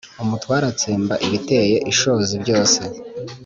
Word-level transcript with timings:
umutware 0.23 0.63
atsemba 0.71 1.13
ibiteye 1.25 1.75
ishozi 1.91 2.33
byose 2.43 2.81